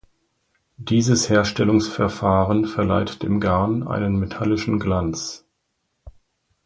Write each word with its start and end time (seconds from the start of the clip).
Dieses 0.79 1.29
Herstellungsverfahren 1.29 2.65
verleiht 2.65 3.21
dem 3.21 3.39
Garn 3.39 3.87
einen 3.87 4.15
metallischen 4.17 4.79
Glanz. 4.79 5.45